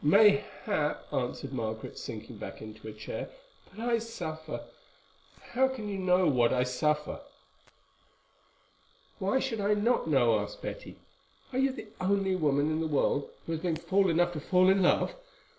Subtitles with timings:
[0.03, 3.29] "Mayhap," answered Margaret, sinking back into a chair,
[3.69, 7.19] "but I suffer—how can you know what I suffer?"
[9.19, 10.95] "Why should I not know?" asked Betty.
[11.53, 14.69] "Are you the only woman in the world who has been fool enough to fall
[14.69, 15.13] in love?